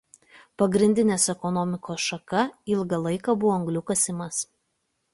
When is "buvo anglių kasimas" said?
3.45-4.45